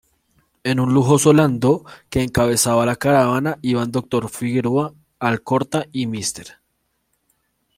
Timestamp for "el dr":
3.85-4.29